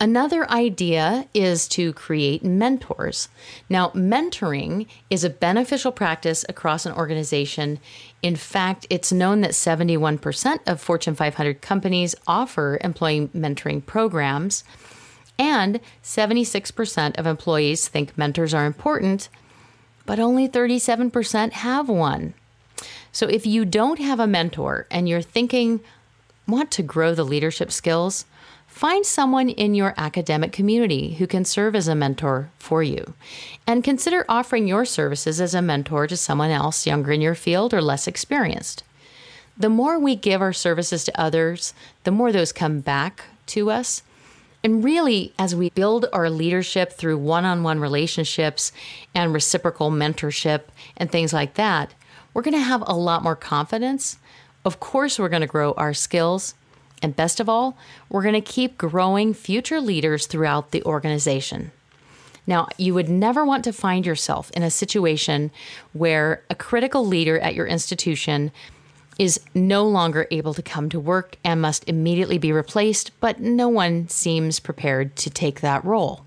Another 0.00 0.50
idea 0.50 1.28
is 1.32 1.68
to 1.68 1.92
create 1.92 2.44
mentors. 2.44 3.28
Now, 3.68 3.90
mentoring 3.90 4.88
is 5.08 5.22
a 5.22 5.30
beneficial 5.30 5.92
practice 5.92 6.44
across 6.48 6.84
an 6.84 6.92
organization. 6.92 7.78
In 8.20 8.34
fact, 8.34 8.86
it's 8.90 9.12
known 9.12 9.40
that 9.42 9.52
71% 9.52 10.58
of 10.66 10.80
Fortune 10.80 11.14
500 11.14 11.62
companies 11.62 12.14
offer 12.26 12.78
employee 12.82 13.28
mentoring 13.28 13.86
programs, 13.86 14.64
and 15.38 15.80
76% 16.02 17.16
of 17.16 17.26
employees 17.26 17.86
think 17.86 18.18
mentors 18.18 18.52
are 18.52 18.66
important, 18.66 19.28
but 20.06 20.18
only 20.18 20.48
37% 20.48 21.52
have 21.52 21.88
one. 21.88 22.34
So, 23.12 23.28
if 23.28 23.46
you 23.46 23.64
don't 23.64 24.00
have 24.00 24.18
a 24.18 24.26
mentor 24.26 24.88
and 24.90 25.08
you're 25.08 25.22
thinking, 25.22 25.80
want 26.48 26.72
to 26.72 26.82
grow 26.82 27.14
the 27.14 27.24
leadership 27.24 27.70
skills, 27.70 28.26
Find 28.74 29.06
someone 29.06 29.50
in 29.50 29.76
your 29.76 29.94
academic 29.96 30.50
community 30.50 31.14
who 31.14 31.28
can 31.28 31.44
serve 31.44 31.76
as 31.76 31.86
a 31.86 31.94
mentor 31.94 32.50
for 32.58 32.82
you. 32.82 33.14
And 33.68 33.84
consider 33.84 34.24
offering 34.28 34.66
your 34.66 34.84
services 34.84 35.40
as 35.40 35.54
a 35.54 35.62
mentor 35.62 36.08
to 36.08 36.16
someone 36.16 36.50
else 36.50 36.84
younger 36.84 37.12
in 37.12 37.20
your 37.20 37.36
field 37.36 37.72
or 37.72 37.80
less 37.80 38.08
experienced. 38.08 38.82
The 39.56 39.68
more 39.68 39.96
we 39.96 40.16
give 40.16 40.42
our 40.42 40.52
services 40.52 41.04
to 41.04 41.18
others, 41.18 41.72
the 42.02 42.10
more 42.10 42.32
those 42.32 42.50
come 42.50 42.80
back 42.80 43.22
to 43.46 43.70
us. 43.70 44.02
And 44.64 44.82
really, 44.82 45.32
as 45.38 45.54
we 45.54 45.70
build 45.70 46.06
our 46.12 46.28
leadership 46.28 46.92
through 46.92 47.18
one 47.18 47.44
on 47.44 47.62
one 47.62 47.78
relationships 47.78 48.72
and 49.14 49.32
reciprocal 49.32 49.92
mentorship 49.92 50.62
and 50.96 51.12
things 51.12 51.32
like 51.32 51.54
that, 51.54 51.94
we're 52.34 52.42
going 52.42 52.54
to 52.54 52.58
have 52.58 52.82
a 52.88 52.96
lot 52.96 53.22
more 53.22 53.36
confidence. 53.36 54.18
Of 54.64 54.80
course, 54.80 55.16
we're 55.16 55.28
going 55.28 55.42
to 55.42 55.46
grow 55.46 55.74
our 55.74 55.94
skills 55.94 56.54
and 57.04 57.14
best 57.14 57.38
of 57.38 57.50
all, 57.50 57.76
we're 58.08 58.22
going 58.22 58.32
to 58.32 58.40
keep 58.40 58.78
growing 58.78 59.34
future 59.34 59.78
leaders 59.78 60.26
throughout 60.26 60.70
the 60.70 60.82
organization. 60.84 61.70
Now, 62.46 62.66
you 62.78 62.94
would 62.94 63.10
never 63.10 63.44
want 63.44 63.62
to 63.64 63.74
find 63.74 64.06
yourself 64.06 64.50
in 64.52 64.62
a 64.62 64.70
situation 64.70 65.50
where 65.92 66.42
a 66.48 66.54
critical 66.54 67.06
leader 67.06 67.38
at 67.38 67.54
your 67.54 67.66
institution 67.66 68.52
is 69.18 69.38
no 69.54 69.86
longer 69.86 70.26
able 70.30 70.54
to 70.54 70.62
come 70.62 70.88
to 70.88 70.98
work 70.98 71.36
and 71.44 71.60
must 71.60 71.86
immediately 71.86 72.38
be 72.38 72.52
replaced, 72.52 73.12
but 73.20 73.38
no 73.38 73.68
one 73.68 74.08
seems 74.08 74.58
prepared 74.58 75.14
to 75.16 75.28
take 75.28 75.60
that 75.60 75.84
role. 75.84 76.24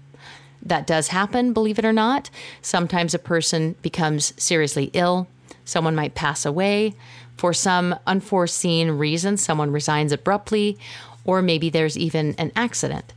That 0.61 0.85
does 0.85 1.07
happen, 1.07 1.53
believe 1.53 1.79
it 1.79 1.85
or 1.85 1.93
not. 1.93 2.29
Sometimes 2.61 3.15
a 3.15 3.19
person 3.19 3.75
becomes 3.81 4.31
seriously 4.37 4.91
ill, 4.93 5.27
someone 5.65 5.95
might 5.95 6.13
pass 6.13 6.45
away, 6.45 6.93
for 7.37 7.53
some 7.53 7.95
unforeseen 8.05 8.91
reason, 8.91 9.37
someone 9.37 9.71
resigns 9.71 10.11
abruptly, 10.11 10.77
or 11.23 11.41
maybe 11.41 11.69
there's 11.69 11.97
even 11.97 12.35
an 12.37 12.51
accident. 12.55 13.13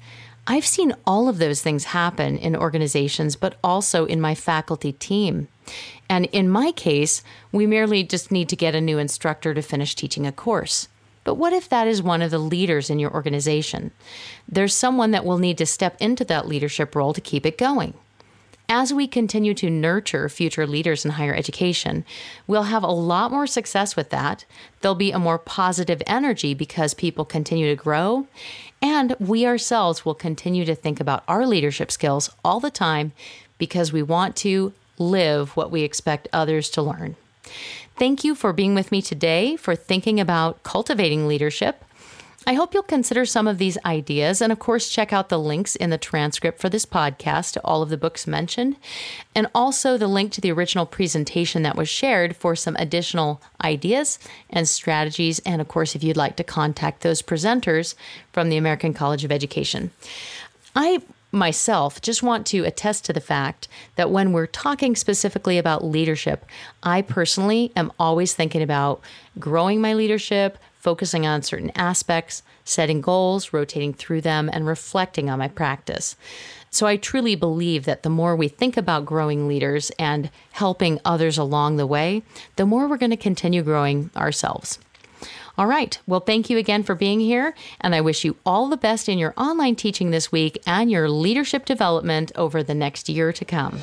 I've 0.46 0.66
seen 0.66 0.94
all 1.06 1.28
of 1.28 1.38
those 1.38 1.62
things 1.62 1.84
happen 1.84 2.36
in 2.36 2.56
organizations, 2.56 3.36
but 3.36 3.56
also 3.62 4.04
in 4.04 4.20
my 4.20 4.34
faculty 4.34 4.92
team. 4.92 5.48
And 6.08 6.26
in 6.32 6.48
my 6.48 6.72
case, 6.72 7.22
we 7.52 7.66
merely 7.66 8.02
just 8.02 8.32
need 8.32 8.48
to 8.48 8.56
get 8.56 8.74
a 8.74 8.80
new 8.80 8.98
instructor 8.98 9.54
to 9.54 9.62
finish 9.62 9.94
teaching 9.94 10.26
a 10.26 10.32
course. 10.32 10.88
But 11.22 11.34
what 11.34 11.52
if 11.52 11.68
that 11.68 11.86
is 11.86 12.02
one 12.02 12.22
of 12.22 12.30
the 12.30 12.38
leaders 12.38 12.90
in 12.90 12.98
your 12.98 13.12
organization? 13.12 13.92
There's 14.48 14.74
someone 14.74 15.12
that 15.12 15.24
will 15.24 15.38
need 15.38 15.58
to 15.58 15.66
step 15.66 15.96
into 16.00 16.24
that 16.24 16.48
leadership 16.48 16.94
role 16.94 17.12
to 17.12 17.20
keep 17.20 17.46
it 17.46 17.58
going. 17.58 17.94
As 18.72 18.94
we 18.94 19.08
continue 19.08 19.52
to 19.54 19.68
nurture 19.68 20.28
future 20.28 20.64
leaders 20.64 21.04
in 21.04 21.10
higher 21.10 21.34
education, 21.34 22.04
we'll 22.46 22.62
have 22.62 22.84
a 22.84 22.86
lot 22.86 23.32
more 23.32 23.48
success 23.48 23.96
with 23.96 24.10
that. 24.10 24.44
There'll 24.80 24.94
be 24.94 25.10
a 25.10 25.18
more 25.18 25.38
positive 25.38 26.00
energy 26.06 26.54
because 26.54 26.94
people 26.94 27.24
continue 27.24 27.68
to 27.68 27.82
grow. 27.82 28.28
And 28.80 29.16
we 29.18 29.44
ourselves 29.44 30.04
will 30.04 30.14
continue 30.14 30.64
to 30.66 30.76
think 30.76 31.00
about 31.00 31.24
our 31.26 31.46
leadership 31.46 31.90
skills 31.90 32.30
all 32.44 32.60
the 32.60 32.70
time 32.70 33.10
because 33.58 33.92
we 33.92 34.04
want 34.04 34.36
to 34.36 34.72
live 34.98 35.56
what 35.56 35.72
we 35.72 35.82
expect 35.82 36.28
others 36.32 36.70
to 36.70 36.80
learn. 36.80 37.16
Thank 37.96 38.22
you 38.22 38.36
for 38.36 38.52
being 38.52 38.76
with 38.76 38.92
me 38.92 39.02
today, 39.02 39.56
for 39.56 39.74
thinking 39.74 40.20
about 40.20 40.62
cultivating 40.62 41.26
leadership. 41.26 41.84
I 42.46 42.54
hope 42.54 42.72
you'll 42.72 42.82
consider 42.82 43.26
some 43.26 43.46
of 43.46 43.58
these 43.58 43.76
ideas 43.84 44.40
and, 44.40 44.50
of 44.50 44.58
course, 44.58 44.88
check 44.88 45.12
out 45.12 45.28
the 45.28 45.38
links 45.38 45.76
in 45.76 45.90
the 45.90 45.98
transcript 45.98 46.58
for 46.58 46.70
this 46.70 46.86
podcast 46.86 47.52
to 47.52 47.60
all 47.64 47.82
of 47.82 47.90
the 47.90 47.98
books 47.98 48.26
mentioned, 48.26 48.76
and 49.34 49.46
also 49.54 49.98
the 49.98 50.08
link 50.08 50.32
to 50.32 50.40
the 50.40 50.50
original 50.50 50.86
presentation 50.86 51.62
that 51.62 51.76
was 51.76 51.88
shared 51.88 52.34
for 52.34 52.56
some 52.56 52.76
additional 52.76 53.42
ideas 53.62 54.18
and 54.48 54.66
strategies. 54.66 55.38
And, 55.40 55.60
of 55.60 55.68
course, 55.68 55.94
if 55.94 56.02
you'd 56.02 56.16
like 56.16 56.36
to 56.36 56.44
contact 56.44 57.02
those 57.02 57.20
presenters 57.20 57.94
from 58.32 58.48
the 58.48 58.56
American 58.56 58.94
College 58.94 59.22
of 59.22 59.30
Education. 59.30 59.90
I 60.74 61.02
myself 61.32 62.00
just 62.00 62.22
want 62.22 62.46
to 62.46 62.64
attest 62.64 63.04
to 63.04 63.12
the 63.12 63.20
fact 63.20 63.68
that 63.96 64.10
when 64.10 64.32
we're 64.32 64.46
talking 64.46 64.96
specifically 64.96 65.58
about 65.58 65.84
leadership, 65.84 66.44
I 66.82 67.02
personally 67.02 67.70
am 67.76 67.92
always 68.00 68.34
thinking 68.34 68.62
about 68.62 69.00
growing 69.38 69.80
my 69.80 69.94
leadership, 69.94 70.58
focusing 70.80 71.26
on 71.26 71.42
certain 71.42 71.70
aspects, 71.76 72.42
setting 72.64 73.00
goals, 73.00 73.52
rotating 73.52 73.92
through 73.94 74.22
them, 74.22 74.50
and 74.52 74.66
reflecting 74.66 75.30
on 75.30 75.38
my 75.38 75.48
practice. 75.48 76.16
So 76.70 76.86
I 76.86 76.96
truly 76.96 77.34
believe 77.34 77.84
that 77.84 78.02
the 78.02 78.10
more 78.10 78.34
we 78.34 78.48
think 78.48 78.76
about 78.76 79.04
growing 79.04 79.46
leaders 79.46 79.90
and 79.98 80.30
helping 80.52 81.00
others 81.04 81.36
along 81.36 81.76
the 81.76 81.86
way, 81.86 82.22
the 82.56 82.66
more 82.66 82.88
we're 82.88 82.96
going 82.96 83.10
to 83.10 83.16
continue 83.16 83.62
growing 83.62 84.10
ourselves. 84.16 84.78
All 85.58 85.66
right. 85.66 85.98
Well, 86.06 86.20
thank 86.20 86.48
you 86.48 86.56
again 86.56 86.82
for 86.84 86.94
being 86.94 87.20
here, 87.20 87.54
and 87.80 87.94
I 87.94 88.00
wish 88.00 88.24
you 88.24 88.36
all 88.46 88.68
the 88.68 88.76
best 88.76 89.08
in 89.08 89.18
your 89.18 89.34
online 89.36 89.76
teaching 89.76 90.10
this 90.10 90.32
week 90.32 90.62
and 90.66 90.90
your 90.90 91.08
leadership 91.08 91.66
development 91.66 92.32
over 92.34 92.62
the 92.62 92.74
next 92.74 93.08
year 93.08 93.32
to 93.32 93.44
come. 93.44 93.78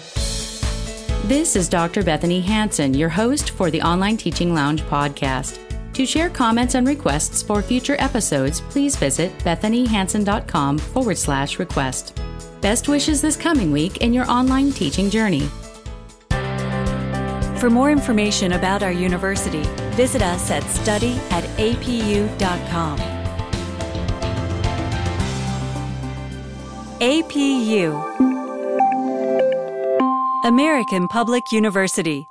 This 1.26 1.56
is 1.58 1.68
Dr. 1.68 2.04
Bethanie 2.04 2.42
Hansen, 2.42 2.94
your 2.94 3.10
host 3.10 3.50
for 3.52 3.70
the 3.70 3.82
Online 3.82 4.16
Teaching 4.16 4.54
Lounge 4.56 4.82
podcast. 4.84 5.67
To 5.98 6.06
share 6.06 6.30
comments 6.30 6.76
and 6.76 6.88
requests 6.88 7.42
for 7.42 7.64
future 7.64 7.96
episodes, 7.98 8.62
please 8.62 8.96
visit 8.96 9.36
bethaniehansen.com 9.40 10.78
forward 10.78 11.18
slash 11.18 11.58
request. 11.58 12.22
Best 12.62 12.88
wishes 12.88 13.20
this 13.20 13.36
coming 13.36 13.72
week 13.72 13.98
in 13.98 14.14
your 14.14 14.30
online 14.30 14.72
teaching 14.72 15.10
journey. 15.10 15.50
For 17.60 17.72
more 17.72 17.90
information 17.90 18.52
about 18.52 18.84
our 18.84 18.92
university, 18.92 19.64
visit 19.96 20.22
us 20.22 20.52
at 20.52 20.62
study 20.66 21.14
at 21.32 21.46
apu.com. 21.58 23.00
APU 27.00 27.96
American 30.46 31.08
Public 31.08 31.52
University 31.52 32.28